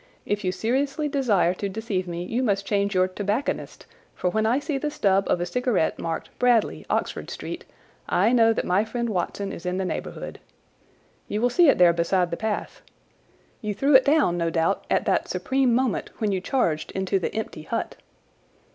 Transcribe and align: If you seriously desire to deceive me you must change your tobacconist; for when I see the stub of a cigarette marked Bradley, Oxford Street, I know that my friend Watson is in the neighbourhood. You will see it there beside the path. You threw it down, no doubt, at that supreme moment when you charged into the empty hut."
If 0.25 0.43
you 0.43 0.51
seriously 0.51 1.07
desire 1.07 1.53
to 1.53 1.69
deceive 1.69 2.07
me 2.07 2.23
you 2.23 2.41
must 2.41 2.65
change 2.65 2.95
your 2.95 3.07
tobacconist; 3.07 3.85
for 4.15 4.31
when 4.31 4.47
I 4.47 4.57
see 4.57 4.79
the 4.79 4.89
stub 4.89 5.25
of 5.29 5.39
a 5.39 5.45
cigarette 5.45 5.99
marked 5.99 6.29
Bradley, 6.39 6.87
Oxford 6.89 7.29
Street, 7.29 7.65
I 8.09 8.31
know 8.31 8.51
that 8.51 8.65
my 8.65 8.83
friend 8.83 9.09
Watson 9.11 9.51
is 9.51 9.63
in 9.63 9.77
the 9.77 9.85
neighbourhood. 9.85 10.39
You 11.27 11.39
will 11.39 11.51
see 11.51 11.69
it 11.69 11.77
there 11.77 11.93
beside 11.93 12.31
the 12.31 12.35
path. 12.35 12.81
You 13.61 13.75
threw 13.75 13.93
it 13.93 14.03
down, 14.03 14.39
no 14.39 14.49
doubt, 14.49 14.85
at 14.89 15.05
that 15.05 15.27
supreme 15.27 15.71
moment 15.75 16.09
when 16.17 16.31
you 16.31 16.41
charged 16.41 16.89
into 16.93 17.19
the 17.19 17.35
empty 17.35 17.61
hut." 17.61 17.95